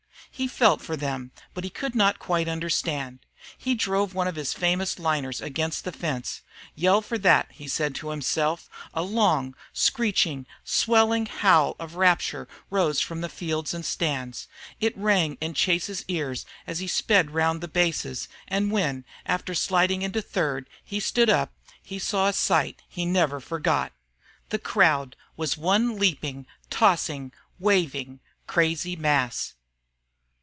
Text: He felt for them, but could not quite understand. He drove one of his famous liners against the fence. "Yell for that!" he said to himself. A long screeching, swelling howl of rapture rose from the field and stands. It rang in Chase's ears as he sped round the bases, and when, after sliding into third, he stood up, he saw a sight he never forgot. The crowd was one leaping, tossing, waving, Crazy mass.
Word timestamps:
He 0.33 0.47
felt 0.47 0.81
for 0.81 0.97
them, 0.97 1.29
but 1.53 1.71
could 1.75 1.93
not 1.93 2.17
quite 2.17 2.47
understand. 2.47 3.19
He 3.59 3.75
drove 3.75 4.15
one 4.15 4.27
of 4.27 4.37
his 4.37 4.53
famous 4.55 4.97
liners 4.97 5.39
against 5.39 5.83
the 5.83 5.91
fence. 5.91 6.41
"Yell 6.73 7.01
for 7.03 7.19
that!" 7.19 7.51
he 7.51 7.67
said 7.67 7.93
to 7.95 8.09
himself. 8.09 8.67
A 8.95 9.03
long 9.03 9.55
screeching, 9.71 10.47
swelling 10.63 11.27
howl 11.27 11.75
of 11.77 11.93
rapture 11.95 12.47
rose 12.71 13.01
from 13.01 13.21
the 13.21 13.29
field 13.29 13.71
and 13.71 13.85
stands. 13.85 14.47
It 14.79 14.97
rang 14.97 15.37
in 15.41 15.53
Chase's 15.53 16.03
ears 16.07 16.43
as 16.65 16.79
he 16.79 16.87
sped 16.87 17.31
round 17.35 17.61
the 17.61 17.67
bases, 17.67 18.27
and 18.47 18.71
when, 18.71 19.05
after 19.27 19.53
sliding 19.53 20.01
into 20.01 20.23
third, 20.23 20.67
he 20.83 20.99
stood 20.99 21.29
up, 21.29 21.53
he 21.83 21.99
saw 21.99 22.27
a 22.29 22.33
sight 22.33 22.81
he 22.89 23.05
never 23.05 23.39
forgot. 23.39 23.91
The 24.49 24.57
crowd 24.59 25.15
was 25.37 25.55
one 25.55 25.99
leaping, 25.99 26.47
tossing, 26.71 27.31
waving, 27.59 28.21
Crazy 28.47 28.95
mass. 28.95 29.53